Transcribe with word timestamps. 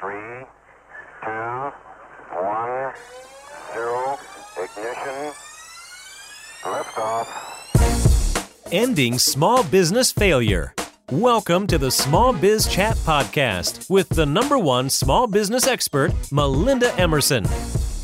Three, 0.00 0.46
two, 1.22 1.72
one, 2.32 2.94
zero, 3.74 4.18
ignition, 4.56 5.32
liftoff. 6.62 7.28
Ending 8.72 9.18
Small 9.18 9.62
Business 9.64 10.10
Failure. 10.10 10.74
Welcome 11.10 11.66
to 11.66 11.76
the 11.76 11.90
Small 11.90 12.32
Biz 12.32 12.66
Chat 12.68 12.96
Podcast 12.98 13.90
with 13.90 14.08
the 14.08 14.24
number 14.24 14.58
one 14.58 14.88
small 14.88 15.26
business 15.26 15.66
expert, 15.66 16.12
Melinda 16.32 16.94
Emerson. 16.98 17.44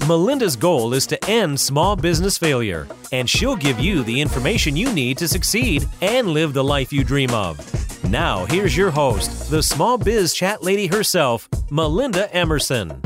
Melinda's 0.06 0.54
goal 0.54 0.92
is 0.92 1.06
to 1.06 1.30
end 1.30 1.58
small 1.58 1.96
business 1.96 2.36
failure, 2.36 2.86
and 3.10 3.30
she'll 3.30 3.56
give 3.56 3.80
you 3.80 4.02
the 4.02 4.20
information 4.20 4.76
you 4.76 4.92
need 4.92 5.16
to 5.16 5.26
succeed 5.26 5.88
and 6.02 6.28
live 6.28 6.52
the 6.52 6.62
life 6.62 6.92
you 6.92 7.04
dream 7.04 7.30
of. 7.30 7.85
Now, 8.10 8.44
here's 8.46 8.76
your 8.76 8.92
host, 8.92 9.50
the 9.50 9.64
Small 9.64 9.98
Biz 9.98 10.32
Chat 10.32 10.62
Lady 10.62 10.86
herself, 10.86 11.48
Melinda 11.72 12.32
Emerson. 12.32 13.02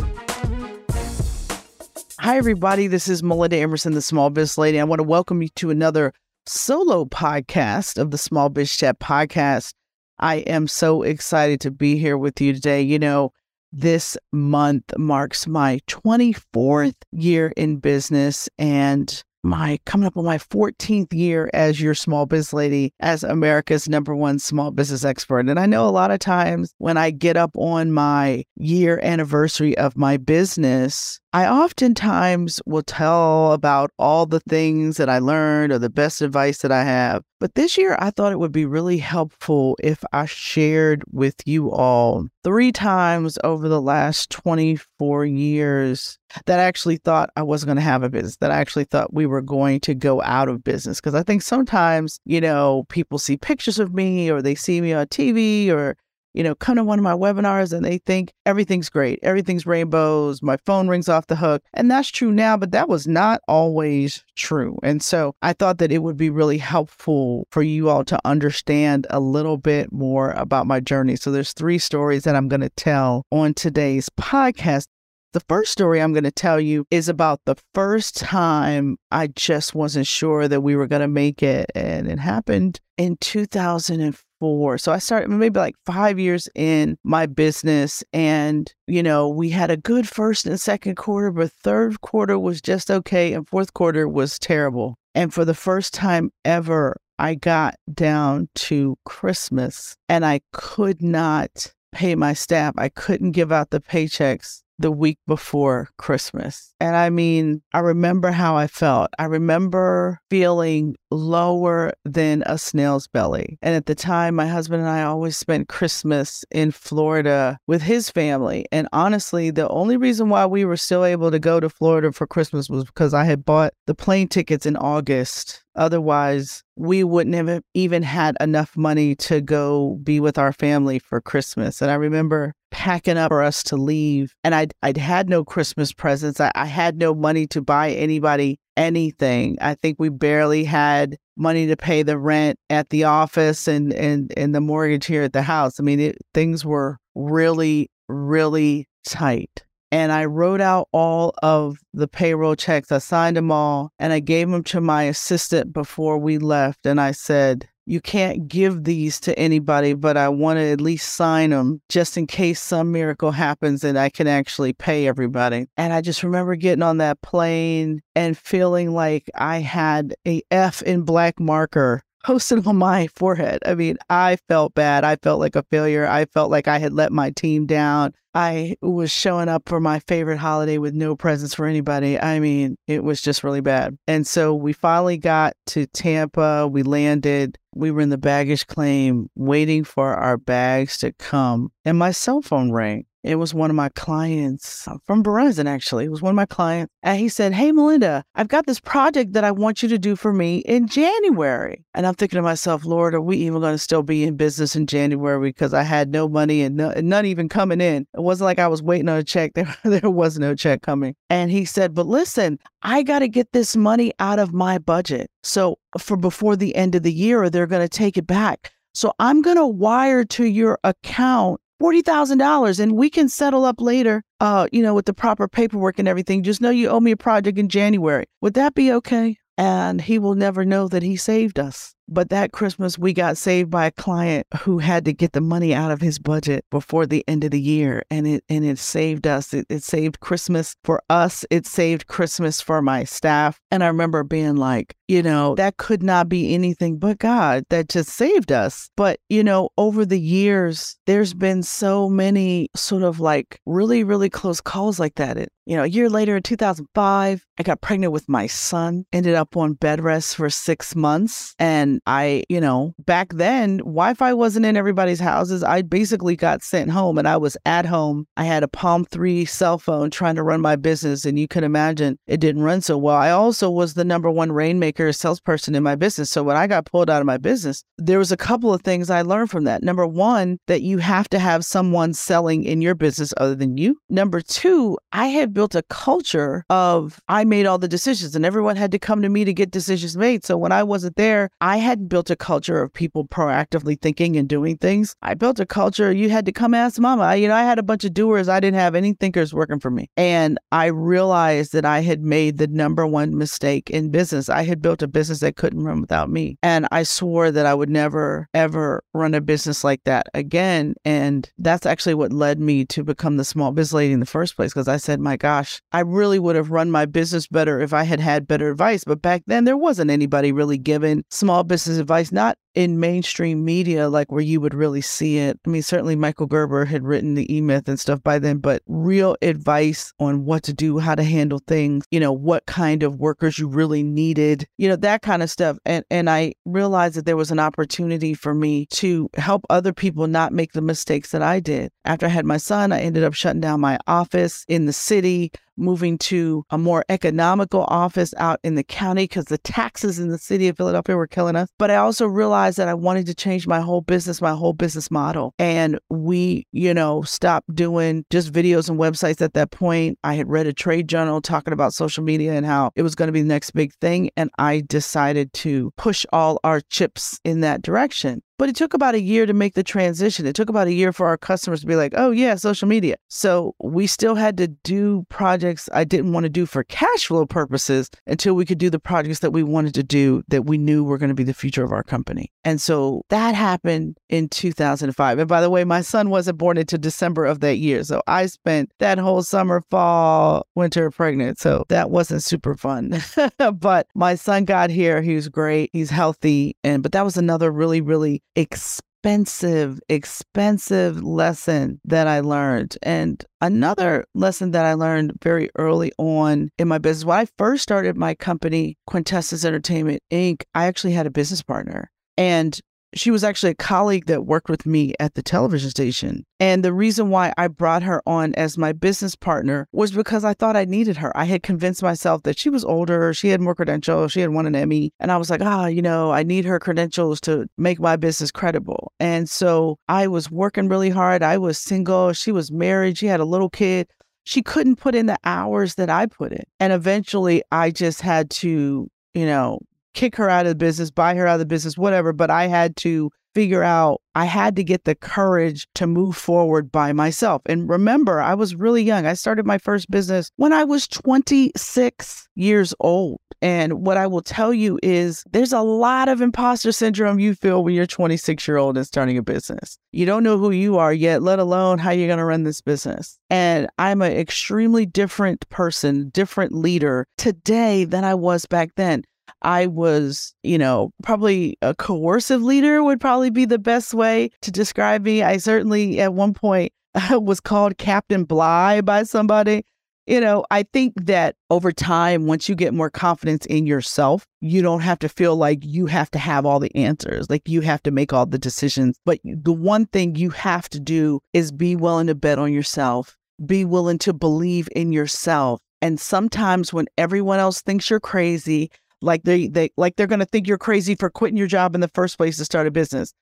Hi, 2.19 2.37
everybody. 2.37 2.87
This 2.87 3.09
is 3.09 3.23
Melinda 3.23 3.57
Emerson, 3.57 3.95
the 3.95 4.03
Small 4.03 4.29
Biz 4.29 4.59
Lady. 4.59 4.79
I 4.79 4.85
want 4.85 4.99
to 4.99 5.05
welcome 5.05 5.41
you 5.41 5.49
to 5.57 5.71
another 5.71 6.13
solo 6.45 7.07
podcast 7.07 7.97
of 7.97 8.11
the 8.11 8.19
Small 8.19 8.51
Biz 8.51 8.77
Chat 8.77 9.01
podcast. 9.01 9.73
I 10.19 10.37
am 10.41 10.69
so 10.69 11.03
excited 11.03 11.63
to 11.63 11.71
be 11.71 11.97
here 11.97 12.19
with 12.19 12.39
you 12.39 12.53
today. 12.53 12.83
You 12.83 12.99
know, 12.99 13.33
this 13.73 14.19
month 14.35 14.85
marks 14.99 15.47
my 15.47 15.81
24th 15.89 16.97
year 17.11 17.55
in 17.57 17.77
business, 17.79 18.51
and 18.59 19.25
my 19.43 19.79
coming 19.87 20.07
up 20.07 20.17
on 20.17 20.25
my 20.25 20.39
14th 20.39 21.13
year 21.13 21.51
as 21.55 21.81
your 21.81 21.95
small 21.95 22.27
business 22.27 22.53
lady, 22.53 22.93
as 23.01 23.25
America's 23.25 23.89
number 23.89 24.15
one 24.15 24.39
small 24.39 24.71
business 24.71 25.05
expert. 25.05 25.49
And 25.49 25.59
I 25.59 25.67
know 25.67 25.87
a 25.87 25.91
lot 25.91 26.11
of 26.11 26.19
times 26.19 26.75
when 26.79 26.97
I 26.97 27.11
get 27.11 27.37
up 27.37 27.57
on 27.57 27.93
my 27.93 28.45
year 28.57 29.01
anniversary 29.03 29.77
of 29.79 29.97
my 29.97 30.17
business, 30.17 31.21
I 31.33 31.47
oftentimes 31.47 32.61
will 32.67 32.83
tell 32.83 33.53
about 33.53 33.93
all 34.01 34.27
the 34.27 34.41
things 34.41 34.97
that 34.97 35.09
I 35.09 35.21
learned 35.21 35.71
or 35.71 35.79
the 35.79 35.89
best 35.89 36.23
advice 36.23 36.59
that 36.63 36.73
I 36.73 36.83
have. 36.83 37.23
But 37.39 37.55
this 37.55 37.79
year, 37.79 37.97
I 38.01 38.11
thought 38.11 38.33
it 38.33 38.41
would 38.41 38.51
be 38.51 38.67
really 38.67 38.99
helpful 38.99 39.77
if 39.81 40.03
I 40.13 40.27
shared 40.27 41.05
with 41.13 41.37
you 41.47 41.71
all 41.71 42.27
three 42.43 42.73
times 42.73 43.39
over 43.45 43.69
the 43.69 43.81
last 43.81 44.31
24 44.31 45.25
years 45.25 46.19
that 46.47 46.59
I 46.59 46.65
actually 46.65 46.97
thought 46.97 47.31
I 47.37 47.45
wasn't 47.45 47.69
going 47.69 47.77
to 47.77 47.83
have 47.83 48.03
a 48.03 48.11
business, 48.11 48.37
that 48.39 48.51
I 48.51 48.59
actually 48.59 48.85
thought 48.85 49.15
we 49.15 49.27
were 49.27 49.43
going 49.43 49.79
to 49.81 49.95
go 49.95 50.21
out 50.23 50.49
of 50.49 50.65
business. 50.65 51.01
Because 51.01 51.15
I 51.15 51.23
think 51.23 51.43
sometimes, 51.43 52.19
you 52.25 52.41
know, 52.41 52.87
people 52.89 53.21
see 53.21 53.37
pictures 53.37 53.79
of 53.79 53.95
me 53.95 54.31
or 54.31 54.43
they 54.43 54.57
see 54.57 54.81
me 54.81 54.93
on 54.93 55.07
TV 55.07 55.71
or 55.71 55.97
you 56.35 56.43
know, 56.43 56.55
come 56.55 56.77
to 56.77 56.85
one 56.85 56.99
of 56.99 57.03
my 57.03 57.13
webinars 57.13 57.73
and 57.73 57.85
they 57.85 57.99
think 57.99 58.33
everything's 58.47 58.89
great, 58.89 59.19
everything's 59.23 59.67
rainbows, 59.67 60.43
my 60.43 60.57
phone 60.65 60.89
rings 60.89 61.09
off 61.09 61.27
the 61.27 61.37
hook. 61.37 61.63
And 61.75 61.91
that's 61.91 62.09
true 62.09 62.33
now, 62.33 62.57
but 62.57 62.73
that 62.73 62.89
was 62.89 63.07
not 63.07 63.41
always 63.49 64.25
true. 64.37 64.79
And 64.83 65.03
so 65.03 65.35
I 65.43 65.53
thought 65.53 65.79
that 65.79 65.93
it 65.93 66.03
would 66.03 66.17
be 66.17 66.31
really 66.31 66.59
helpful 66.59 67.47
for 67.51 67.63
you 67.63 67.89
all 67.89 68.05
to 68.05 68.19
understand 68.25 69.07
a 69.11 69.21
little 69.21 69.57
bit 69.57 69.93
more 69.93 70.33
about 70.33 70.67
my 70.67 70.81
journey. 70.81 71.17
So 71.17 71.31
there's 71.31 71.53
three 71.53 71.79
stories 71.79 72.25
that 72.25 72.37
I'm 72.37 72.49
going 72.49 72.61
to 72.61 72.71
tell 72.71 73.25
on 73.31 73.55
today's 73.55 74.09
podcast. 74.11 74.87
The 75.33 75.41
first 75.49 75.71
story 75.71 76.03
I'm 76.03 76.13
going 76.13 76.25
to 76.25 76.33
tell 76.33 76.59
you 76.59 76.87
is 76.91 77.09
about 77.09 77.41
the 77.47 77.55
first 77.73 78.17
time 78.17 78.97
I 79.13 79.29
just 79.29 79.77
wasn't 79.77 80.09
sure 80.09 80.49
that 80.49 80.63
we 80.63 80.75
were 80.75 80.89
going 80.89 81.03
to 81.03 81.09
make 81.09 81.41
it. 81.41 81.71
And 81.77 82.09
it 82.09 82.19
happened 82.19 82.81
in 82.99 83.17
2004 83.21 84.30
four. 84.41 84.79
So 84.79 84.91
I 84.91 84.99
started 84.99 85.29
maybe 85.29 85.61
like 85.61 85.77
five 85.87 86.19
years 86.19 86.49
in 86.55 86.99
my 87.05 87.27
business. 87.27 88.03
And, 88.13 88.73
you 88.89 89.03
know, 89.03 89.29
we 89.29 89.51
had 89.51 89.71
a 89.71 89.77
good 89.77 90.09
first 90.09 90.47
and 90.47 90.61
second 90.61 90.97
quarter, 90.97 91.31
but 91.31 91.53
third 91.53 92.01
quarter 92.01 92.39
was 92.39 92.61
just 92.61 92.91
okay. 92.91 93.33
And 93.33 93.49
fourth 93.49 93.75
quarter 93.75 94.09
was 94.09 94.39
terrible. 94.39 94.97
And 95.15 95.33
for 95.33 95.45
the 95.45 95.55
first 95.55 95.95
time 95.95 96.33
ever, 96.45 96.97
I 97.19 97.35
got 97.35 97.77
down 97.93 98.49
to 98.55 98.97
Christmas 99.05 99.97
and 100.09 100.25
I 100.25 100.41
could 100.53 101.03
not 101.03 101.73
pay 101.93 102.15
my 102.15 102.33
staff. 102.33 102.75
I 102.79 102.89
couldn't 102.89 103.33
give 103.33 103.53
out 103.53 103.71
the 103.71 103.81
paychecks 103.81 104.63
the 104.81 104.91
week 104.91 105.19
before 105.27 105.89
Christmas. 105.99 106.75
And 106.81 106.97
I 106.97 107.11
mean, 107.11 107.63
I 107.75 107.81
remember 107.81 108.31
how 108.31 108.57
I 108.57 108.67
felt. 108.67 109.11
I 109.19 109.27
remember 109.27 110.19
feeling 110.31 110.97
lower 111.11 111.93
than 112.05 112.43
a 112.47 112.57
snail's 112.57 113.07
belly. 113.07 113.59
And 113.61 113.75
at 113.75 113.87
the 113.87 113.95
time, 113.95 114.35
my 114.35 114.47
husband 114.47 114.81
and 114.81 114.91
I 114.91 115.03
always 115.03 115.37
spent 115.37 115.69
Christmas 115.69 116.45
in 116.51 116.71
Florida 116.71 117.59
with 117.67 117.83
his 117.83 118.11
family. 118.11 118.65
And 118.73 118.89
honestly, 118.93 119.51
the 119.51 119.69
only 119.69 119.99
reason 119.99 120.31
why 120.31 120.47
we 120.47 120.65
were 120.65 120.79
still 120.79 121.05
able 121.05 121.31
to 121.31 121.39
go 121.39 121.61
to 121.61 121.69
Florida 121.69 122.13
for 122.13 122.27
Christmas 122.27 122.71
was 122.71 122.85
because 122.85 123.13
I 123.13 123.25
had 123.25 123.45
bought 123.45 123.75
the 123.87 123.95
plane 123.95 124.29
tickets 124.29 124.65
in 124.65 124.77
August 124.77 125.63
Otherwise, 125.77 126.63
we 126.77 127.05
wouldn't 127.05 127.37
have 127.37 127.63
even 127.75 128.03
had 128.03 128.37
enough 128.41 128.77
money 128.77 129.15
to 129.15 129.41
go 129.41 129.99
be 130.03 130.19
with 130.21 130.37
our 130.37 130.53
family 130.53 130.99
for 130.99 131.21
Christmas. 131.21 131.81
And 131.81 131.91
I 131.91 131.95
remember 131.95 132.55
packing 132.71 133.19
up 133.19 133.31
for 133.31 133.43
us 133.43 133.63
to 133.65 133.77
leave, 133.77 134.35
and 134.45 134.55
I'd, 134.55 134.75
I'd 134.83 134.97
had 134.97 135.29
no 135.29 135.45
Christmas 135.45 135.93
presents. 135.93 136.41
I, 136.41 136.51
I 136.55 136.67
had 136.67 136.99
no 136.99 137.15
money 137.15 137.47
to 137.49 137.61
buy 137.61 137.91
anybody 137.91 138.59
anything. 138.77 139.59
I 139.61 139.75
think 139.75 139.97
we 139.99 140.09
barely 140.09 140.65
had 140.65 141.19
money 141.37 141.67
to 141.67 141.77
pay 141.77 142.03
the 142.03 142.19
rent 142.19 142.59
at 142.71 142.89
the 142.91 143.05
office 143.05 143.69
and, 143.69 143.93
and, 143.93 144.33
and 144.37 144.55
the 144.55 144.61
mortgage 144.61 145.07
here 145.07 145.23
at 145.23 145.33
the 145.33 145.43
house. 145.43 145.79
I 145.79 145.83
mean, 145.83 146.01
it, 146.01 146.19
things 146.33 146.65
were 146.65 146.99
really, 147.15 147.91
really 148.09 148.89
tight 149.05 149.65
and 149.93 150.13
I 150.13 150.25
wrote 150.27 150.61
out 150.61 150.89
all 150.93 151.35
of 151.43 151.79
the 151.93 152.07
payroll 152.07 152.55
checks. 152.55 152.93
I 152.93 152.99
signed 152.99 153.37
them 153.37 153.51
all 153.51 153.93
and 153.99 154.13
I 154.13 154.21
gave 154.21 154.49
them 154.49 154.63
to 154.65 154.81
my 154.81 155.05
assistant 155.05 155.73
before 155.73 156.19
we 156.19 156.39
left. 156.39 156.87
And 156.87 157.01
I 157.01 157.11
said, 157.11 157.69
You 157.91 158.01
can't 158.01 158.47
give 158.47 158.85
these 158.85 159.19
to 159.23 159.37
anybody, 159.37 159.95
but 159.95 160.17
I 160.17 160.29
want 160.29 160.59
to 160.59 160.71
at 160.71 160.81
least 160.81 161.13
sign 161.13 161.51
them 161.51 161.83
just 161.89 162.17
in 162.17 162.29
case 162.29 162.61
some 162.61 162.93
miracle 162.93 163.33
happens 163.33 163.83
and 163.83 163.99
I 163.99 164.11
can 164.11 164.29
actually 164.29 164.73
pay 164.73 165.09
everybody. 165.09 165.67
And 165.77 165.93
I 165.93 166.01
just 166.01 166.23
remember 166.23 166.55
getting 166.55 166.85
on 166.85 166.99
that 166.99 167.21
plane 167.21 168.01
and 168.15 168.39
feeling 168.39 168.93
like 168.93 169.29
I 169.35 169.59
had 169.59 170.15
a 170.25 170.41
F 170.53 170.83
in 170.83 171.03
black 171.03 171.41
marker 171.41 172.05
posted 172.25 172.67
on 172.67 172.77
my 172.77 173.09
forehead. 173.15 173.61
I 173.67 173.75
mean, 173.75 173.99
I 174.09 174.37
felt 174.49 174.75
bad. 174.75 175.05
I 175.05 175.17
felt 175.17 175.41
like 175.41 175.57
a 175.57 175.65
failure. 175.65 176.07
I 176.07 176.27
felt 176.27 176.51
like 176.51 176.69
I 176.69 176.79
had 176.79 176.93
let 176.93 177.13
my 177.13 177.31
team 177.31 177.67
down. 177.67 178.15
I 178.35 178.77
was 178.81 179.11
showing 179.11 179.49
up 179.49 179.69
for 179.69 179.81
my 179.81 179.99
favorite 180.01 180.39
holiday 180.39 180.79
with 180.79 180.95
no 180.95 181.17
presents 181.17 181.55
for 181.55 181.67
anybody. 181.67 182.19
I 182.19 182.39
mean, 182.39 182.77
it 182.87 183.03
was 183.03 183.21
just 183.21 183.43
really 183.43 183.61
bad. 183.61 183.99
And 184.07 184.25
so 184.27 184.55
we 184.55 184.73
finally 184.73 185.19
got 185.19 185.55
to 185.69 185.87
Tampa. 185.87 186.69
We 186.69 186.85
landed. 186.85 187.59
We 187.75 187.91
were 187.91 188.01
in 188.01 188.11
the 188.11 188.19
baggage 188.19 188.67
claim 188.69 189.29
waiting 189.35 189.83
for 189.83 190.15
our 190.15 190.37
bags 190.37 190.99
to 190.99 191.13
come. 191.15 191.73
And 191.85 191.99
my 191.99 192.13
cell 192.13 192.41
phone 192.41 192.71
rang. 192.71 193.07
It 193.23 193.37
was 193.37 193.53
one 193.53 193.69
of 193.69 193.77
my 193.77 193.91
clients 193.91 194.89
uh, 194.89 194.97
from 195.05 195.23
Verizon, 195.23 195.67
actually. 195.67 196.07
It 196.07 196.11
was 196.11 196.23
one 196.23 196.31
of 196.31 196.37
my 196.37 196.47
clients. 196.47 196.91
And 197.03 197.21
he 197.21 197.29
said, 197.29 197.53
Hey, 197.53 197.71
Melinda, 197.71 198.25
I've 198.35 198.49
got 198.49 198.67
this 198.67 198.81
project 198.81 199.35
that 199.35 199.45
I 199.45 199.51
want 199.51 199.83
you 199.83 199.89
to 199.91 199.99
do 199.99 200.17
for 200.17 200.33
me 200.33 200.59
in 200.59 200.89
January. 200.89 201.85
And 201.95 202.07
I'm 202.07 202.15
thinking 202.15 202.39
to 202.39 202.43
myself, 202.43 202.85
Lord, 202.85 203.15
are 203.15 203.21
we 203.21 203.37
even 203.39 203.61
going 203.61 203.75
to 203.75 203.79
still 203.79 204.03
be 204.03 204.25
in 204.25 204.37
business 204.37 204.75
in 204.75 204.87
January? 204.87 205.51
Because 205.51 205.75
I 205.75 205.83
had 205.83 206.11
no 206.11 206.29
money 206.29 206.63
and, 206.63 206.77
no, 206.77 206.91
and 206.91 207.09
none 207.09 207.27
even 207.27 207.49
coming 207.49 207.81
in. 207.81 208.07
It 208.15 208.21
wasn't 208.21 208.47
like 208.47 208.59
I 208.59 208.69
was 208.69 208.83
waiting 208.83 209.09
on 209.09 209.19
a 209.19 209.25
check. 209.25 209.53
There, 209.61 209.77
there 209.85 210.11
was 210.11 210.39
no 210.39 210.55
check 210.55 210.81
coming. 210.81 211.15
And 211.29 211.51
he 211.51 211.65
said, 211.67 211.93
But 211.93 212.07
listen, 212.07 212.59
I 212.83 213.03
got 213.03 213.19
to 213.19 213.29
get 213.29 213.53
this 213.53 213.77
money 213.77 214.13
out 214.19 214.39
of 214.39 214.55
my 214.55 214.79
budget. 214.79 215.31
So 215.43 215.79
for 215.99 216.17
before 216.17 216.57
the 216.57 216.75
end 216.75 216.95
of 216.95 217.03
the 217.03 217.13
year, 217.13 217.51
they're 217.51 217.67
going 217.67 217.87
to 217.87 217.89
take 217.89 218.17
it 218.17 218.27
back. 218.27 218.73
So 218.95 219.13
I'm 219.19 219.43
going 219.43 219.57
to 219.57 219.67
wire 219.67 220.25
to 220.25 220.45
your 220.45 220.79
account 220.85 221.61
$40,000 221.81 222.81
and 222.81 222.93
we 222.93 223.09
can 223.11 223.29
settle 223.29 223.65
up 223.65 223.81
later, 223.81 224.23
uh, 224.41 224.67
you 224.71 224.83
know, 224.83 224.95
with 224.95 225.07
the 225.07 225.15
proper 225.15 225.49
paperwork 225.49 225.99
and 225.99 226.07
everything. 226.07 226.43
Just 226.43 226.61
know 226.61 226.71
you 226.71 226.89
owe 226.89 227.01
me 227.01 227.13
a 227.13 227.17
project 227.17 227.59
in 227.59 227.69
January. 227.69 228.27
Would 228.43 228.55
that 228.55 228.75
be 228.75 228.93
okay? 228.93 229.39
And 229.57 230.01
he 230.01 230.19
will 230.19 230.35
never 230.35 230.65
know 230.65 230.89
that 230.89 231.03
he 231.03 231.17
saved 231.17 231.59
us. 231.59 231.95
But 232.11 232.31
that 232.31 232.53
Christmas, 232.53 232.99
we 232.99 233.13
got 233.13 233.37
saved 233.37 233.71
by 233.71 233.87
a 233.87 233.93
client 233.93 234.47
who 234.63 234.79
had 234.79 235.05
to 235.05 235.13
get 235.13 235.33
the 235.33 235.41
money 235.41 235.73
out 235.73 235.93
of 235.93 236.01
his 236.01 236.19
budget 236.19 236.65
before 236.71 237.07
the 237.07 237.25
end 237.29 237.45
of 237.45 237.53
the 237.53 237.61
year. 237.61 238.03
And 238.11 238.27
it 238.27 238.45
and 238.49 238.65
it 238.65 238.79
saved 238.79 239.27
us. 239.27 239.55
It, 239.55 239.67
it 239.69 239.83
saved 239.83 240.21
Christmas 240.21 240.75
for 240.85 241.03
us. 241.09 241.45
It 241.51 241.67
saved 241.67 242.09
Christmas 242.09 242.61
for 242.61 242.83
my 242.83 243.05
staff. 243.05 243.61
And 243.71 243.85
I 243.85 243.87
remember 243.87 244.25
being 244.25 244.57
like, 244.57 244.97
you 245.11 245.25
know, 245.25 245.57
that 245.57 245.77
could 245.77 246.05
not 246.05 246.29
be 246.29 246.55
anything 246.55 246.97
but 246.97 247.19
God 247.19 247.65
that 247.71 247.89
just 247.89 248.11
saved 248.11 248.53
us. 248.53 248.91
But, 248.97 249.19
you 249.29 249.43
know, 249.43 249.71
over 249.77 250.07
the 250.07 250.21
years, 250.21 250.97
there's 251.07 251.35
been 251.35 251.65
so 251.65 252.09
many 252.09 252.69
sort 252.77 253.03
of 253.03 253.19
like 253.19 253.61
really, 253.67 254.05
really 254.05 254.31
close 254.31 254.61
calls 254.61 255.01
like 255.01 255.17
that. 255.17 255.37
It, 255.37 255.53
you 255.67 255.77
know, 255.77 255.83
a 255.83 255.89
year 255.89 256.09
later 256.09 256.37
in 256.37 256.43
2005, 256.43 257.47
I 257.59 257.63
got 257.63 257.81
pregnant 257.81 258.13
with 258.13 258.29
my 258.29 258.47
son, 258.47 259.05
ended 259.13 259.35
up 259.35 259.57
on 259.57 259.75
bed 259.75 260.01
rest 260.01 260.37
for 260.37 260.49
six 260.49 260.95
months. 260.95 261.55
And 261.59 262.00
I, 262.07 262.45
you 262.49 262.61
know, 262.61 262.95
back 262.99 263.33
then, 263.35 263.79
Wi 263.79 264.15
Fi 264.15 264.33
wasn't 264.33 264.67
in 264.67 264.77
everybody's 264.77 265.21
houses. 265.21 265.63
I 265.63 265.83
basically 265.83 266.37
got 266.37 266.63
sent 266.63 266.91
home 266.91 267.19
and 267.19 267.29
I 267.29 267.37
was 267.37 267.57
at 267.67 267.87
home. 267.87 268.27
I 268.37 268.45
had 268.45 268.63
a 268.63 268.69
Palm 268.69 269.05
3 269.05 269.45
cell 269.45 269.79
phone 269.79 270.11
trying 270.11 270.37
to 270.37 270.43
run 270.43 270.61
my 270.61 270.77
business. 270.77 271.25
And 271.25 271.39
you 271.39 271.49
can 271.49 271.65
imagine 271.65 272.19
it 272.27 272.41
didn't 272.41 272.63
run 272.63 272.81
so 272.81 272.97
well. 272.99 273.17
I 273.17 273.31
also 273.31 273.71
was 273.71 273.95
the 273.95 274.05
number 274.05 274.31
one 274.31 274.53
rainmaker 274.53 275.13
salesperson 275.13 275.75
in 275.75 275.83
my 275.83 275.97
business. 275.97 276.31
So 276.31 276.43
when 276.43 276.57
I 276.57 276.67
got 276.67 276.87
pulled 276.87 277.11
out 277.11 277.21
of 277.21 277.27
my 277.27 277.39
business, 277.39 277.85
there 277.99 278.19
was 278.19 278.33
a 278.33 278.37
couple 278.37 278.73
of 278.73 278.83
things 278.83 279.11
I 279.11 279.23
learned 279.23 279.51
from 279.51 279.65
that. 279.65 279.83
Number 279.83 280.07
one, 280.07 280.59
that 280.67 280.83
you 280.83 280.99
have 280.99 281.29
to 281.31 281.39
have 281.39 281.65
someone 281.65 282.15
selling 282.15 282.65
in 282.65 282.81
your 282.81 282.95
business 282.95 283.35
other 283.37 283.55
than 283.55 283.77
you. 283.77 283.99
Number 284.09 284.41
two, 284.41 284.99
I 285.13 285.27
had 285.27 285.53
built 285.53 285.75
a 285.75 285.83
culture 285.85 286.65
of 286.71 287.21
I 287.29 287.45
made 287.45 287.67
all 287.67 287.79
the 287.79 287.89
decisions 287.89 288.35
and 288.35 288.45
everyone 288.45 288.77
had 288.77 288.93
to 288.93 288.99
come 288.99 289.23
to 289.23 289.29
me 289.29 289.45
to 289.45 289.53
get 289.53 289.71
decisions 289.71 290.17
made. 290.17 290.45
So 290.45 290.57
when 290.57 290.73
I 290.73 290.83
wasn't 290.83 291.17
there, 291.17 291.51
I 291.61 291.77
hadn't 291.91 292.07
built 292.07 292.31
a 292.31 292.37
culture 292.37 292.81
of 292.81 292.93
people 292.93 293.27
proactively 293.27 294.01
thinking 294.01 294.37
and 294.37 294.49
doing 294.49 294.77
things. 294.77 295.17
I 295.23 295.35
built 295.35 295.59
a 295.59 295.67
culture 295.67 296.13
you 296.13 296.31
had 296.31 296.47
to 296.47 296.53
come 296.53 296.73
ask 296.73 297.01
mama. 297.01 297.23
I, 297.23 297.35
you 297.35 297.49
know, 297.49 297.55
I 297.55 297.65
had 297.65 297.81
a 297.81 297.83
bunch 297.83 298.05
of 298.05 298.15
doers. 298.15 298.49
I 298.49 298.61
didn't 298.61 298.79
have 298.79 298.95
any 298.95 299.13
thinkers 299.15 299.53
working 299.53 299.81
for 299.81 299.91
me. 299.91 300.09
And 300.17 300.59
I 300.71 300.87
realized 300.87 301.73
that 301.73 301.85
I 301.85 302.01
had 302.01 302.23
made 302.23 302.59
the 302.59 302.69
number 302.69 303.07
one 303.07 303.37
mistake 303.37 303.91
in 303.91 304.11
business. 304.11 304.49
I 304.49 304.63
had 304.63 304.81
built 304.81 305.03
a 305.03 305.09
business 305.09 305.41
that 305.41 305.57
couldn't 305.57 305.83
run 305.83 306.01
without 306.01 306.31
me. 306.31 306.59
And 306.63 306.87
I 306.93 307.03
swore 307.03 307.51
that 307.51 307.67
I 307.67 307.75
would 307.75 307.91
never, 307.91 308.49
ever 308.55 309.03
run 309.13 309.35
a 309.35 309.41
business 309.41 309.83
like 309.83 310.05
that 310.05 310.29
again. 310.33 310.95
And 311.05 311.51
that's 311.59 311.87
actually 311.87 312.15
what 312.15 312.33
led 312.33 312.61
me 312.61 312.85
to 312.87 313.03
become 313.03 313.37
the 313.37 313.45
small 313.45 313.73
business 313.73 313.95
lady 313.95 314.13
in 314.13 314.21
the 314.21 314.27
first 314.27 314.55
place. 314.55 314.73
Cause 314.73 314.87
I 314.87 314.97
said, 314.97 315.19
my 315.19 315.37
gosh, 315.37 315.83
I 315.91 316.01
really 316.01 316.39
would 316.39 316.55
have 316.55 316.71
run 316.71 316.93
my 316.93 317.05
business 317.05 317.49
better 317.49 317.81
if 317.81 317.93
I 317.93 318.05
had 318.05 318.21
had 318.21 318.47
better 318.47 318.71
advice. 318.71 319.03
But 319.03 319.23
back 319.23 319.43
then, 319.47 319.65
there 319.65 319.77
wasn't 319.77 320.13
anybody 320.13 320.53
really 320.53 320.79
giving 320.79 321.25
small 321.31 321.65
business 321.71 321.99
advice, 321.99 322.33
not 322.33 322.59
in 322.75 322.99
mainstream 322.99 323.65
media, 323.65 324.09
like 324.09 324.31
where 324.33 324.43
you 324.43 324.61
would 324.61 324.75
really 324.75 325.01
see 325.01 325.39
it. 325.39 325.59
I 325.65 325.71
mean, 325.71 325.83
certainly 325.83 326.17
Michael 326.17 326.47
Gerber 326.47 326.85
had 326.85 327.05
written 327.05 327.35
the 327.35 327.53
E 327.55 327.61
Myth 327.61 327.89
and 327.89 327.99
stuff 327.99 328.21
by 328.25 328.41
then, 328.41 328.59
but 328.59 328.83
real 328.87 329.37
advice 329.41 330.13
on 330.19 330.45
what 330.45 330.65
to 330.65 330.73
do, 330.73 330.99
how 330.99 331.15
to 331.15 331.23
handle 331.23 331.61
things, 331.69 332.05
you 332.11 332.19
know, 332.19 332.33
what 332.33 332.67
kind 332.67 333.05
of 333.05 333.21
workers 333.21 333.59
you 333.59 333.69
really 333.69 334.03
needed, 334.03 334.67
you 334.79 334.89
know, 334.89 334.97
that 334.97 335.23
kind 335.23 335.45
of 335.45 335.51
stuff. 335.51 335.79
And 335.85 336.05
and 336.11 336.29
I 336.29 336.55
realized 336.65 337.15
that 337.15 337.25
there 337.25 337.37
was 337.37 337.53
an 337.53 337.61
opportunity 337.61 338.35
for 338.35 338.53
me 338.53 338.87
to 338.87 339.31
help 339.35 339.65
other 339.71 339.93
people 339.93 340.27
not 340.27 340.53
make 340.53 340.73
the 340.73 340.83
mistakes 340.83 341.31
that 341.31 341.43
I 341.43 341.61
did. 341.61 341.93
After 342.05 342.27
I 342.27 342.31
had 342.31 342.47
my 342.47 342.57
son, 342.57 342.91
I 342.91 343.01
ended 343.01 343.23
up 343.23 343.35
shutting 343.35 343.61
down 343.61 343.81
my 343.81 343.97
office 344.09 344.65
in 344.67 344.87
the 344.87 344.93
city 344.93 345.53
moving 345.81 346.19
to 346.19 346.65
a 346.71 346.79
more 346.79 347.05
economical 347.09 347.85
office 347.89 348.35
out 348.37 348.61
in 348.63 348.75
the 348.75 348.85
county 348.85 349.25
because 349.25 349.47
the 349.47 349.59
taxes 349.59 350.19
in 350.19 350.29
the 350.29 350.39
city 350.39 350.69
of 350.69 350.77
Philadelphia 350.77 351.17
were 351.17 351.27
killing 351.27 351.57
us. 351.57 351.69
But 351.79 351.91
I 351.91 351.97
also 351.97 352.27
realized 352.27 352.79
that 352.79 352.89
I 352.89 352.95
wanted 352.95 353.27
to 353.27 353.35
change 353.35 353.67
my 353.67 353.81
whole 353.81 354.01
business, 354.01 354.41
my 354.41 354.53
whole 354.53 354.73
business 354.73 355.11
model. 355.11 355.55
And 355.59 355.99
we, 356.09 356.67
you 356.73 356.95
know, 356.95 357.23
stopped 357.23 357.75
doing 357.75 358.25
just 358.31 358.53
videos 358.53 358.89
and 358.89 358.99
websites 358.99 359.41
at 359.41 359.55
that 359.55 359.71
point. 359.71 360.19
I 360.23 360.35
had 360.35 360.49
read 360.49 360.67
a 360.67 360.73
trade 360.73 361.09
journal 361.09 361.41
talking 361.41 361.73
about 361.73 361.95
social 361.95 362.23
media 362.23 362.53
and 362.53 362.67
how 362.67 362.93
it 362.97 363.03
was 363.03 363.15
going 363.15 363.29
to 363.29 363.33
be 363.33 363.43
the 363.43 363.49
next 363.49 363.71
big 363.71 363.93
thing. 364.01 364.31
And 364.37 364.51
I 364.59 364.83
decided 364.87 365.53
to 365.55 365.93
push 365.97 366.27
all 366.33 366.61
our 366.65 366.81
chips 366.81 367.41
in 367.45 367.61
that 367.61 367.83
direction. 367.83 368.43
But 368.61 368.69
it 368.69 368.77
took 368.77 368.93
about 368.93 369.15
a 369.15 369.21
year 369.23 369.47
to 369.47 369.55
make 369.55 369.73
the 369.73 369.83
transition. 369.83 370.45
It 370.45 370.55
took 370.55 370.69
about 370.69 370.87
a 370.87 370.93
year 370.93 371.15
for 371.15 371.27
our 371.27 371.39
customers 371.39 371.81
to 371.81 371.87
be 371.87 371.97
like, 371.97 372.13
oh, 372.15 372.31
yeah, 372.31 372.57
social 372.57 372.87
media. 372.87 373.17
So 373.29 373.75
we 373.83 374.07
still 374.07 374.35
had 374.35 374.59
to 374.59 374.69
do 374.69 375.25
projects 375.31 375.89
I 375.95 376.05
didn't 376.05 376.35
want 376.35 376.45
to 376.45 376.51
do 376.51 376.67
for 376.67 376.85
cash 376.85 377.25
flow 377.25 377.47
purposes 377.47 378.11
until 378.27 378.53
we 378.53 378.67
could 378.67 378.77
do 378.77 378.91
the 378.91 378.99
projects 378.99 379.39
that 379.39 379.53
we 379.53 379.63
wanted 379.63 379.95
to 379.95 380.03
do 380.03 380.43
that 380.49 380.67
we 380.67 380.77
knew 380.77 381.05
were 381.05 381.17
going 381.17 381.31
to 381.31 381.35
be 381.35 381.43
the 381.43 381.55
future 381.55 381.83
of 381.83 381.91
our 381.91 382.03
company. 382.03 382.53
And 382.63 382.83
so 382.83 383.23
that 383.31 383.55
happened 383.55 384.19
in 384.29 384.51
2005. 384.51 385.39
And 385.39 385.49
by 385.49 385.63
the 385.63 385.71
way, 385.71 385.85
my 385.85 386.03
son 386.03 386.29
wasn't 386.29 386.59
born 386.59 386.77
until 386.77 386.99
December 386.99 387.47
of 387.47 387.61
that 387.61 387.79
year. 387.79 388.05
So 388.05 388.23
I 388.27 388.45
spent 388.45 388.93
that 388.99 389.17
whole 389.17 389.43
summer, 389.43 389.83
fall, 389.91 390.67
winter 390.75 391.11
pregnant. 391.11 391.59
So 391.59 391.87
that 391.89 392.11
wasn't 392.11 392.43
super 392.43 392.75
fun. 392.75 393.23
but 393.79 394.07
my 394.15 394.35
son 394.35 394.67
got 394.67 394.91
here. 394.91 395.23
He 395.23 395.35
was 395.35 395.49
great. 395.49 395.89
He's 395.95 396.11
healthy. 396.11 396.77
And, 396.85 397.03
but 397.03 397.13
that 397.13 397.25
was 397.25 397.39
another 397.39 397.71
really, 397.73 398.03
really 398.03 398.43
expensive, 398.57 400.01
expensive 400.09 401.23
lesson 401.23 402.01
that 402.05 402.27
I 402.27 402.41
learned. 402.41 402.97
And 403.03 403.45
another 403.61 404.25
lesson 404.35 404.71
that 404.73 404.85
I 404.85 404.95
learned 404.95 405.33
very 405.43 405.71
early 405.77 406.13
on 406.19 406.71
in 406.79 406.89
my 406.89 406.99
business, 406.99 407.25
when 407.25 407.39
I 407.39 407.47
first 407.59 407.83
started 407.83 408.17
my 408.17 408.35
company, 408.35 408.97
Quintessence 409.07 409.65
Entertainment 409.65 410.23
Inc., 410.31 410.63
I 410.75 410.87
actually 410.87 411.13
had 411.13 411.27
a 411.27 411.31
business 411.31 411.63
partner. 411.63 412.11
And 412.37 412.81
she 413.15 413.31
was 413.31 413.45
actually 413.45 413.73
a 413.73 413.75
colleague 413.75 414.27
that 414.27 414.47
worked 414.47 414.69
with 414.69 414.87
me 414.87 415.15
at 415.19 415.35
the 415.35 415.43
television 415.43 415.91
station. 415.91 416.45
And 416.59 416.85
the 416.85 416.93
reason 416.93 417.31
why 417.31 417.53
I 417.57 417.69
brought 417.69 418.03
her 418.03 418.23
on 418.27 418.55
as 418.55 418.79
my 418.79 418.93
business 418.93 419.35
partner 419.35 419.89
was 419.93 420.13
because 420.13 420.45
I 420.45 420.55
thought 420.55 420.77
I 420.77 420.85
needed 420.85 421.17
her. 421.17 421.37
I 421.37 421.45
had 421.45 421.63
convinced 421.63 422.03
myself 422.03 422.43
that 422.45 422.59
she 422.59 422.71
was 422.71 422.85
older, 422.85 423.33
she 423.35 423.49
had 423.49 423.61
more 423.61 423.75
credentials, 423.75 424.33
she 424.33 424.41
had 424.41 424.51
won 424.51 424.67
an 424.67 424.77
Emmy. 424.77 425.13
And 425.19 425.33
I 425.33 425.37
was 425.37 425.51
like, 425.51 425.63
ah, 425.63 425.87
you 425.87 426.03
know, 426.03 426.31
I 426.31 426.43
need 426.43 426.65
her 426.65 426.79
credentials 426.79 427.41
to 427.43 427.67
make 427.77 427.99
my 427.99 428.17
business 428.17 428.51
credible. 428.51 429.13
And 429.19 429.49
so 429.49 429.99
I 430.09 430.27
was 430.27 430.51
working 430.51 430.89
really 430.89 431.11
hard. 431.11 431.43
I 431.43 431.59
was 431.59 431.79
single, 431.79 432.33
she 432.33 432.53
was 432.53 432.71
married, 432.71 433.19
she 433.19 433.27
had 433.27 433.41
a 433.41 433.45
little 433.45 433.71
kid. 433.71 434.09
She 434.45 434.63
couldn't 434.63 434.97
put 434.97 435.15
in 435.15 435.27
the 435.27 435.39
hours 435.45 435.97
that 435.97 436.11
I 436.11 436.27
put 436.27 436.53
in. 436.53 436.65
And 436.81 436.93
eventually 436.93 437.63
I 437.71 437.91
just 437.91 438.21
had 438.21 438.51
to, 438.51 439.09
you 439.35 439.47
know, 439.47 439.81
kick 440.15 440.37
her 440.37 440.49
out 440.49 440.67
of 440.67 440.71
the 440.71 440.77
business, 440.77 441.11
buy 441.11 441.35
her 441.35 441.47
out 441.47 441.55
of 441.55 441.61
the 441.61 441.67
business, 441.67 441.99
whatever. 441.99 442.33
But 442.33 442.51
I 442.51 442.67
had 442.67 442.97
to 442.99 443.31
figure 443.55 443.83
out, 443.83 444.21
I 444.35 444.45
had 444.45 444.77
to 444.77 444.85
get 444.85 445.05
the 445.05 445.15
courage 445.15 445.87
to 445.97 446.07
move 446.07 446.37
forward 446.37 446.93
by 446.93 447.13
myself. 447.13 447.63
And 447.67 447.89
remember, 447.89 448.41
I 448.41 448.55
was 448.55 448.75
really 448.75 449.03
young. 449.03 449.27
I 449.27 449.35
started 449.35 449.67
my 449.67 449.79
first 449.79 450.11
business 450.11 450.51
when 450.57 450.73
I 450.73 450.85
was 450.85 451.09
26 451.09 452.49
years 452.55 452.95
old. 453.01 453.41
And 453.63 454.07
what 454.07 454.17
I 454.17 454.27
will 454.27 454.41
tell 454.41 454.73
you 454.73 454.99
is 455.03 455.45
there's 455.51 455.73
a 455.73 455.83
lot 455.83 456.29
of 456.29 456.41
imposter 456.41 456.93
syndrome 456.93 457.39
you 457.39 457.55
feel 457.55 457.85
when 457.85 457.95
you're 457.95 458.07
26 458.07 458.67
year 458.67 458.79
old 458.79 458.97
and 458.97 459.07
starting 459.07 459.37
a 459.37 459.43
business. 459.43 459.99
You 460.13 460.25
don't 460.25 460.43
know 460.43 460.57
who 460.57 460.71
you 460.71 460.97
are 460.97 461.13
yet, 461.13 461.43
let 461.43 461.59
alone 461.59 461.99
how 461.99 462.11
you're 462.11 462.27
going 462.27 462.39
to 462.39 462.45
run 462.45 462.65
this 462.65 462.81
business. 462.81 463.39
And 463.51 463.89
I'm 463.99 464.23
an 464.23 464.33
extremely 464.33 465.05
different 465.05 465.69
person, 465.69 466.31
different 466.31 466.73
leader 466.73 467.27
today 467.37 468.05
than 468.05 468.25
I 468.25 468.35
was 468.35 468.65
back 468.65 468.93
then. 468.97 469.25
I 469.63 469.87
was, 469.87 470.55
you 470.63 470.79
know, 470.79 471.13
probably 471.23 471.77
a 471.83 471.95
coercive 471.95 472.63
leader 472.63 473.03
would 473.03 473.21
probably 473.21 473.51
be 473.51 473.65
the 473.65 473.79
best 473.79 474.15
way 474.15 474.51
to 474.63 474.71
describe 474.71 475.25
me. 475.25 475.43
I 475.43 475.59
certainly 475.59 476.21
at 476.21 476.35
one 476.35 476.55
point 476.55 476.93
was 477.31 477.61
called 477.61 477.99
Captain 477.99 478.45
Bligh 478.45 479.01
by 479.03 479.25
somebody. 479.25 479.85
You 480.27 480.41
know, 480.41 480.65
I 480.71 480.85
think 480.85 481.15
that 481.25 481.57
over 481.71 481.91
time, 481.91 482.47
once 482.47 482.69
you 482.69 482.77
get 482.77 482.95
more 482.95 483.11
confidence 483.11 483.67
in 483.67 483.87
yourself, 483.87 484.47
you 484.61 484.81
don't 484.81 485.01
have 485.01 485.19
to 485.21 485.29
feel 485.29 485.57
like 485.57 485.81
you 485.83 486.07
have 486.07 486.31
to 486.33 486.39
have 486.39 486.65
all 486.65 486.79
the 486.79 486.95
answers, 486.95 487.51
like 487.51 487.69
you 487.69 487.81
have 487.81 488.03
to 488.05 488.13
make 488.13 488.33
all 488.33 488.47
the 488.47 488.59
decisions. 488.59 489.19
But 489.25 489.41
the 489.45 489.73
one 489.73 490.07
thing 490.07 490.37
you 490.37 490.51
have 490.51 490.89
to 490.91 491.01
do 491.01 491.41
is 491.53 491.73
be 491.73 491.97
willing 491.97 492.29
to 492.29 492.37
bet 492.37 492.61
on 492.61 492.73
yourself, 492.73 493.37
be 493.67 493.85
willing 493.85 494.19
to 494.19 494.33
believe 494.33 494.89
in 494.95 495.13
yourself. 495.13 495.81
And 496.01 496.21
sometimes 496.21 496.93
when 496.93 497.07
everyone 497.19 497.59
else 497.59 497.83
thinks 497.83 498.09
you're 498.09 498.21
crazy, 498.21 498.91
like 499.23 499.43
they 499.45 499.69
they 499.69 499.91
like 499.97 500.17
they're 500.17 500.27
going 500.27 500.41
to 500.41 500.47
think 500.47 500.67
you're 500.67 500.79
crazy 500.79 501.15
for 501.15 501.31
quitting 501.31 501.57
your 501.57 501.67
job 501.67 501.95
in 501.95 502.01
the 502.01 502.09
first 502.09 502.37
place 502.37 502.57
to 502.59 502.65
start 502.65 502.87
a 502.87 502.91
business. 502.91 503.33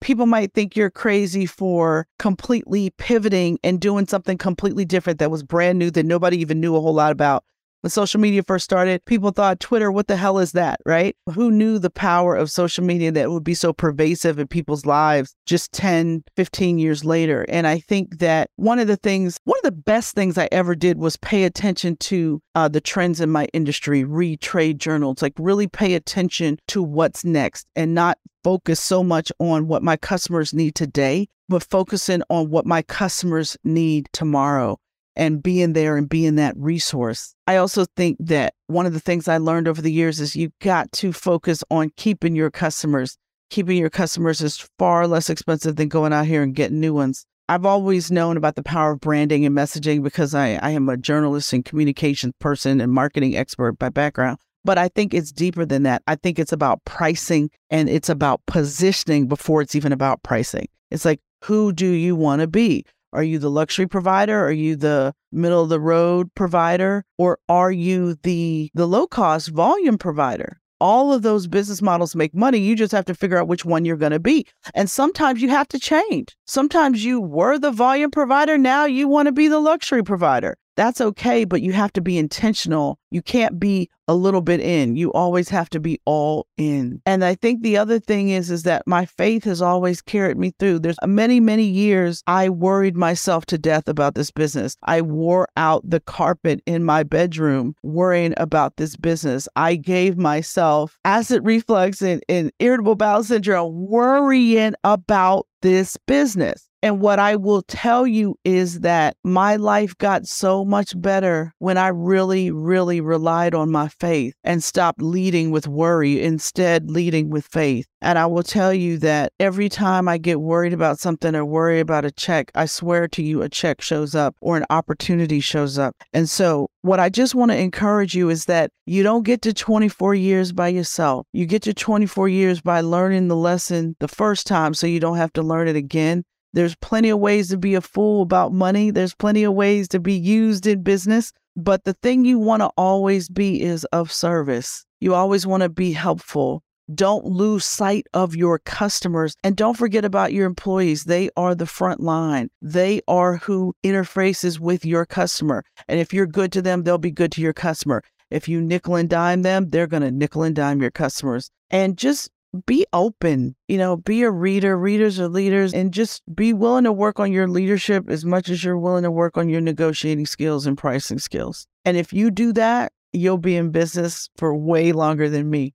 People 0.00 0.26
might 0.26 0.52
think 0.52 0.76
you're 0.76 0.90
crazy 0.90 1.46
for 1.46 2.06
completely 2.18 2.90
pivoting 2.98 3.58
and 3.64 3.80
doing 3.80 4.06
something 4.06 4.36
completely 4.36 4.84
different 4.84 5.18
that 5.18 5.30
was 5.30 5.42
brand 5.42 5.78
new 5.78 5.90
that 5.90 6.04
nobody 6.04 6.38
even 6.38 6.60
knew 6.60 6.76
a 6.76 6.80
whole 6.80 6.92
lot 6.94 7.12
about 7.12 7.44
when 7.84 7.90
social 7.90 8.18
media 8.18 8.42
first 8.42 8.64
started, 8.64 9.04
people 9.04 9.30
thought 9.30 9.60
Twitter, 9.60 9.92
what 9.92 10.06
the 10.06 10.16
hell 10.16 10.38
is 10.38 10.52
that, 10.52 10.80
right? 10.86 11.14
Who 11.34 11.50
knew 11.50 11.78
the 11.78 11.90
power 11.90 12.34
of 12.34 12.50
social 12.50 12.82
media 12.82 13.12
that 13.12 13.30
would 13.30 13.44
be 13.44 13.52
so 13.52 13.74
pervasive 13.74 14.38
in 14.38 14.46
people's 14.46 14.86
lives 14.86 15.36
just 15.44 15.70
10, 15.72 16.24
15 16.34 16.78
years 16.78 17.04
later? 17.04 17.44
And 17.46 17.66
I 17.66 17.80
think 17.80 18.20
that 18.20 18.48
one 18.56 18.78
of 18.78 18.86
the 18.86 18.96
things, 18.96 19.36
one 19.44 19.58
of 19.58 19.64
the 19.64 19.82
best 19.82 20.14
things 20.14 20.38
I 20.38 20.48
ever 20.50 20.74
did 20.74 20.96
was 20.96 21.18
pay 21.18 21.44
attention 21.44 21.96
to 21.96 22.40
uh, 22.54 22.68
the 22.68 22.80
trends 22.80 23.20
in 23.20 23.28
my 23.28 23.48
industry, 23.52 24.02
read 24.02 24.40
trade 24.40 24.78
journals, 24.78 25.20
like 25.20 25.34
really 25.38 25.68
pay 25.68 25.92
attention 25.92 26.56
to 26.68 26.82
what's 26.82 27.22
next 27.22 27.66
and 27.76 27.94
not 27.94 28.16
focus 28.42 28.80
so 28.80 29.04
much 29.04 29.30
on 29.40 29.68
what 29.68 29.82
my 29.82 29.98
customers 29.98 30.54
need 30.54 30.74
today, 30.74 31.28
but 31.50 31.62
focusing 31.62 32.22
on 32.30 32.48
what 32.48 32.64
my 32.64 32.80
customers 32.80 33.58
need 33.62 34.08
tomorrow 34.14 34.78
and 35.16 35.42
being 35.42 35.72
there 35.72 35.96
and 35.96 36.08
being 36.08 36.36
that 36.36 36.56
resource. 36.56 37.34
I 37.46 37.56
also 37.56 37.86
think 37.96 38.16
that 38.20 38.54
one 38.66 38.86
of 38.86 38.92
the 38.92 39.00
things 39.00 39.28
I 39.28 39.38
learned 39.38 39.68
over 39.68 39.82
the 39.82 39.92
years 39.92 40.20
is 40.20 40.36
you've 40.36 40.58
got 40.60 40.90
to 40.92 41.12
focus 41.12 41.62
on 41.70 41.90
keeping 41.96 42.34
your 42.34 42.50
customers. 42.50 43.16
Keeping 43.50 43.76
your 43.76 43.90
customers 43.90 44.40
is 44.40 44.68
far 44.78 45.06
less 45.06 45.30
expensive 45.30 45.76
than 45.76 45.88
going 45.88 46.12
out 46.12 46.26
here 46.26 46.42
and 46.42 46.54
getting 46.54 46.80
new 46.80 46.94
ones. 46.94 47.26
I've 47.48 47.66
always 47.66 48.10
known 48.10 48.38
about 48.38 48.56
the 48.56 48.62
power 48.62 48.92
of 48.92 49.00
branding 49.00 49.44
and 49.44 49.54
messaging 49.54 50.02
because 50.02 50.34
I, 50.34 50.54
I 50.62 50.70
am 50.70 50.88
a 50.88 50.96
journalist 50.96 51.52
and 51.52 51.64
communications 51.64 52.32
person 52.38 52.80
and 52.80 52.90
marketing 52.90 53.36
expert 53.36 53.78
by 53.78 53.90
background. 53.90 54.38
But 54.64 54.78
I 54.78 54.88
think 54.88 55.12
it's 55.12 55.30
deeper 55.30 55.66
than 55.66 55.82
that. 55.82 56.02
I 56.06 56.16
think 56.16 56.38
it's 56.38 56.52
about 56.52 56.82
pricing 56.86 57.50
and 57.68 57.88
it's 57.88 58.08
about 58.08 58.40
positioning 58.46 59.28
before 59.28 59.60
it's 59.60 59.74
even 59.74 59.92
about 59.92 60.22
pricing. 60.22 60.68
It's 60.90 61.04
like, 61.04 61.20
who 61.42 61.72
do 61.72 61.86
you 61.86 62.16
want 62.16 62.40
to 62.40 62.46
be? 62.46 62.86
Are 63.14 63.22
you 63.22 63.38
the 63.38 63.50
luxury 63.50 63.86
provider? 63.86 64.44
Are 64.44 64.52
you 64.52 64.74
the 64.76 65.14
middle 65.30 65.62
of 65.62 65.68
the 65.68 65.80
road 65.80 66.34
provider? 66.34 67.04
Or 67.16 67.38
are 67.48 67.72
you 67.72 68.16
the 68.22 68.70
the 68.74 68.86
low 68.86 69.06
cost 69.06 69.48
volume 69.48 69.98
provider? 69.98 70.60
All 70.80 71.12
of 71.12 71.22
those 71.22 71.46
business 71.46 71.80
models 71.80 72.16
make 72.16 72.34
money. 72.34 72.58
You 72.58 72.74
just 72.74 72.92
have 72.92 73.04
to 73.06 73.14
figure 73.14 73.38
out 73.38 73.48
which 73.48 73.64
one 73.64 73.84
you're 73.84 73.96
going 73.96 74.12
to 74.12 74.18
be. 74.18 74.46
And 74.74 74.90
sometimes 74.90 75.40
you 75.40 75.48
have 75.48 75.68
to 75.68 75.78
change. 75.78 76.36
Sometimes 76.46 77.04
you 77.04 77.20
were 77.20 77.58
the 77.58 77.70
volume 77.70 78.10
provider. 78.10 78.58
Now 78.58 78.84
you 78.84 79.08
want 79.08 79.26
to 79.26 79.32
be 79.32 79.48
the 79.48 79.60
luxury 79.60 80.02
provider 80.02 80.58
that's 80.76 81.00
okay, 81.00 81.44
but 81.44 81.62
you 81.62 81.72
have 81.72 81.92
to 81.94 82.00
be 82.00 82.18
intentional. 82.18 82.98
You 83.10 83.22
can't 83.22 83.58
be 83.58 83.90
a 84.08 84.14
little 84.14 84.40
bit 84.40 84.60
in. 84.60 84.96
You 84.96 85.12
always 85.12 85.48
have 85.48 85.70
to 85.70 85.80
be 85.80 86.00
all 86.04 86.46
in. 86.56 87.00
And 87.06 87.24
I 87.24 87.34
think 87.34 87.62
the 87.62 87.76
other 87.76 87.98
thing 87.98 88.30
is 88.30 88.50
is 88.50 88.64
that 88.64 88.86
my 88.86 89.06
faith 89.06 89.44
has 89.44 89.62
always 89.62 90.02
carried 90.02 90.38
me 90.38 90.52
through. 90.58 90.80
There's 90.80 90.98
many 91.04 91.40
many 91.40 91.64
years 91.64 92.22
I 92.26 92.48
worried 92.48 92.96
myself 92.96 93.46
to 93.46 93.58
death 93.58 93.88
about 93.88 94.14
this 94.14 94.30
business. 94.30 94.76
I 94.82 95.00
wore 95.02 95.48
out 95.56 95.88
the 95.88 96.00
carpet 96.00 96.62
in 96.66 96.84
my 96.84 97.02
bedroom 97.02 97.74
worrying 97.82 98.34
about 98.36 98.76
this 98.76 98.96
business. 98.96 99.48
I 99.56 99.76
gave 99.76 100.16
myself 100.16 100.98
acid 101.04 101.44
reflux 101.44 102.02
and, 102.02 102.22
and 102.28 102.52
irritable 102.58 102.96
bowel 102.96 103.24
syndrome 103.24 103.86
worrying 103.88 104.74
about 104.84 105.46
this 105.62 105.96
business. 106.06 106.68
And 106.84 107.00
what 107.00 107.18
I 107.18 107.36
will 107.36 107.62
tell 107.62 108.06
you 108.06 108.38
is 108.44 108.80
that 108.80 109.16
my 109.24 109.56
life 109.56 109.96
got 109.96 110.26
so 110.26 110.66
much 110.66 111.00
better 111.00 111.54
when 111.58 111.78
I 111.78 111.88
really, 111.88 112.50
really 112.50 113.00
relied 113.00 113.54
on 113.54 113.72
my 113.72 113.88
faith 114.00 114.34
and 114.44 114.62
stop 114.62 114.96
leading 114.98 115.50
with 115.50 115.66
worry, 115.66 116.22
instead, 116.22 116.90
leading 116.90 117.30
with 117.30 117.46
faith. 117.46 117.86
And 118.00 118.18
I 118.18 118.26
will 118.26 118.42
tell 118.42 118.74
you 118.74 118.98
that 118.98 119.32
every 119.40 119.68
time 119.68 120.08
I 120.08 120.18
get 120.18 120.40
worried 120.40 120.72
about 120.72 120.98
something 120.98 121.34
or 121.34 121.44
worry 121.44 121.80
about 121.80 122.04
a 122.04 122.10
check, 122.10 122.50
I 122.54 122.66
swear 122.66 123.08
to 123.08 123.22
you, 123.22 123.42
a 123.42 123.48
check 123.48 123.80
shows 123.80 124.14
up 124.14 124.36
or 124.40 124.56
an 124.56 124.66
opportunity 124.70 125.40
shows 125.40 125.78
up. 125.78 125.96
And 126.12 126.28
so, 126.28 126.68
what 126.82 127.00
I 127.00 127.08
just 127.08 127.34
want 127.34 127.50
to 127.50 127.56
encourage 127.56 128.14
you 128.14 128.28
is 128.28 128.44
that 128.44 128.70
you 128.84 129.02
don't 129.02 129.24
get 129.24 129.40
to 129.42 129.54
24 129.54 130.14
years 130.14 130.52
by 130.52 130.68
yourself. 130.68 131.26
You 131.32 131.46
get 131.46 131.62
to 131.62 131.72
24 131.72 132.28
years 132.28 132.60
by 132.60 132.82
learning 132.82 133.28
the 133.28 133.36
lesson 133.36 133.96
the 134.00 134.08
first 134.08 134.46
time 134.46 134.74
so 134.74 134.86
you 134.86 135.00
don't 135.00 135.16
have 135.16 135.32
to 135.34 135.42
learn 135.42 135.68
it 135.68 135.76
again. 135.76 136.24
There's 136.54 136.76
plenty 136.76 137.08
of 137.08 137.18
ways 137.18 137.48
to 137.48 137.56
be 137.56 137.74
a 137.74 137.80
fool 137.80 138.22
about 138.22 138.52
money. 138.52 138.92
There's 138.92 139.12
plenty 139.12 139.42
of 139.42 139.54
ways 139.54 139.88
to 139.88 139.98
be 139.98 140.14
used 140.14 140.68
in 140.68 140.84
business. 140.84 141.32
But 141.56 141.84
the 141.84 141.94
thing 141.94 142.24
you 142.24 142.38
want 142.38 142.62
to 142.62 142.70
always 142.76 143.28
be 143.28 143.62
is 143.62 143.84
of 143.86 144.10
service. 144.10 144.84
You 145.00 145.14
always 145.14 145.46
want 145.46 145.62
to 145.62 145.68
be 145.68 145.92
helpful. 145.92 146.62
Don't 146.94 147.24
lose 147.24 147.64
sight 147.64 148.06
of 148.12 148.36
your 148.36 148.58
customers 148.58 149.34
and 149.42 149.56
don't 149.56 149.76
forget 149.76 150.04
about 150.04 150.34
your 150.34 150.46
employees. 150.46 151.04
They 151.04 151.30
are 151.36 151.54
the 151.54 151.66
front 151.66 152.00
line. 152.00 152.50
They 152.60 153.00
are 153.08 153.36
who 153.38 153.74
interfaces 153.82 154.58
with 154.58 154.84
your 154.84 155.06
customer. 155.06 155.64
And 155.88 155.98
if 155.98 156.12
you're 156.12 156.26
good 156.26 156.52
to 156.52 156.62
them, 156.62 156.82
they'll 156.82 156.98
be 156.98 157.10
good 157.10 157.32
to 157.32 157.40
your 157.40 157.54
customer. 157.54 158.02
If 158.30 158.48
you 158.48 158.60
nickel 158.60 158.96
and 158.96 159.08
dime 159.08 159.42
them, 159.42 159.70
they're 159.70 159.86
going 159.86 160.02
to 160.02 160.10
nickel 160.10 160.42
and 160.42 160.54
dime 160.54 160.82
your 160.82 160.90
customers. 160.90 161.50
And 161.70 161.96
just 161.96 162.30
be 162.66 162.86
open, 162.92 163.56
you 163.68 163.78
know, 163.78 163.96
be 163.96 164.22
a 164.22 164.30
reader. 164.30 164.76
Readers 164.76 165.18
are 165.20 165.28
leaders, 165.28 165.74
and 165.74 165.92
just 165.92 166.22
be 166.34 166.52
willing 166.52 166.84
to 166.84 166.92
work 166.92 167.18
on 167.18 167.32
your 167.32 167.48
leadership 167.48 168.08
as 168.08 168.24
much 168.24 168.48
as 168.48 168.62
you're 168.62 168.78
willing 168.78 169.02
to 169.02 169.10
work 169.10 169.36
on 169.36 169.48
your 169.48 169.60
negotiating 169.60 170.26
skills 170.26 170.66
and 170.66 170.78
pricing 170.78 171.18
skills. 171.18 171.66
And 171.84 171.96
if 171.96 172.12
you 172.12 172.30
do 172.30 172.52
that, 172.52 172.92
you'll 173.12 173.38
be 173.38 173.56
in 173.56 173.70
business 173.70 174.28
for 174.36 174.54
way 174.54 174.92
longer 174.92 175.28
than 175.28 175.50
me. 175.50 175.74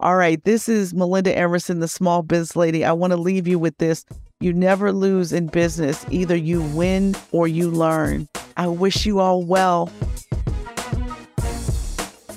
All 0.00 0.16
right, 0.16 0.42
this 0.44 0.68
is 0.68 0.94
Melinda 0.94 1.36
Emerson, 1.36 1.80
the 1.80 1.88
small 1.88 2.22
biz 2.22 2.56
lady. 2.56 2.84
I 2.84 2.92
want 2.92 3.12
to 3.12 3.16
leave 3.16 3.46
you 3.46 3.58
with 3.58 3.76
this. 3.78 4.04
You 4.40 4.52
never 4.52 4.92
lose 4.92 5.32
in 5.32 5.46
business, 5.46 6.04
either 6.10 6.36
you 6.36 6.62
win 6.62 7.14
or 7.32 7.46
you 7.46 7.70
learn. 7.70 8.28
I 8.56 8.66
wish 8.66 9.06
you 9.06 9.20
all 9.20 9.42
well. 9.42 9.90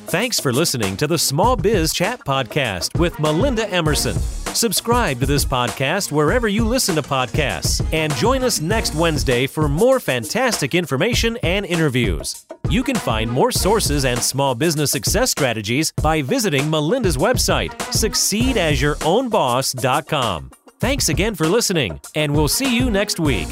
Thanks 0.10 0.40
for 0.40 0.54
listening 0.54 0.96
to 0.98 1.08
the 1.08 1.18
Small 1.18 1.56
Biz 1.58 1.92
Chat 1.94 2.24
Podcast 2.24 2.98
with 2.98 3.20
Melinda 3.20 3.70
Emerson. 3.70 4.14
Subscribe 4.56 5.20
to 5.20 5.26
this 5.26 5.44
podcast 5.44 6.14
wherever 6.14 6.48
you 6.48 6.64
listen 6.64 6.96
to 6.96 7.02
podcasts 7.02 7.86
and 7.94 8.16
join 8.16 8.42
us 8.42 8.62
next 8.62 8.96
Wednesday 8.96 9.48
for 9.48 9.68
more 9.68 10.00
fantastic 10.00 10.74
information 10.74 11.36
and 11.44 11.66
interviews. 11.66 12.46
You 12.70 12.84
can 12.84 12.96
find 12.96 13.30
more 13.30 13.52
sources 13.52 14.06
and 14.06 14.22
small 14.22 14.56
business 14.56 14.92
success 14.92 15.32
strategies 15.32 15.92
by 16.02 16.22
visiting 16.22 16.70
Melinda's 16.70 17.18
website, 17.18 17.72
succeedasYourOwnBoss.com. 17.92 20.52
Thanks 20.80 21.10
again 21.10 21.36
for 21.36 21.48
listening, 21.48 22.00
and 22.16 22.34
we'll 22.34 22.48
see 22.48 22.74
you 22.74 22.90
next 22.90 23.20
week. 23.20 23.50